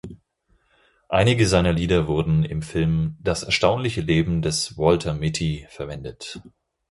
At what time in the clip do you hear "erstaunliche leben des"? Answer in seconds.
3.43-4.75